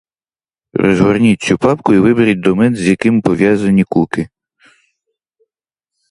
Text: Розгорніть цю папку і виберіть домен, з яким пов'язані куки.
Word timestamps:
Розгорніть 0.73 1.41
цю 1.41 1.57
папку 1.57 1.93
і 1.93 1.97
виберіть 1.99 2.39
домен, 2.41 2.75
з 2.75 2.87
яким 2.87 3.21
пов'язані 3.21 3.83
куки. 3.83 4.29